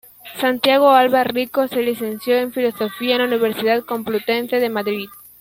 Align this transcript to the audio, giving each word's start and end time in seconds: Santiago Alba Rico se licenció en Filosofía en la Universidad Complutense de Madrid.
Santiago 0.39 0.89
Alba 0.95 1.23
Rico 1.23 1.67
se 1.67 1.83
licenció 1.83 2.35
en 2.39 2.51
Filosofía 2.51 3.13
en 3.17 3.21
la 3.21 3.27
Universidad 3.27 3.83
Complutense 3.85 4.55
de 4.59 4.67
Madrid. 4.67 5.09